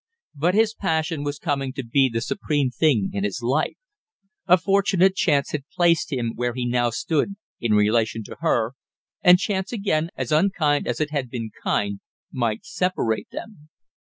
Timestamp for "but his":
0.33-0.73